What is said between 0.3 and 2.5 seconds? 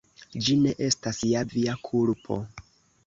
Ĝi ne estas ja via kulpo!